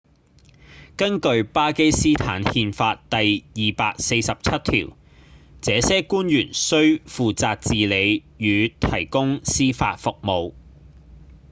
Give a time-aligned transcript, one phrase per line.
[0.97, 4.97] 根據巴基斯坦憲法第247條
[5.61, 10.53] 這些官員需負責治理與提供司法服務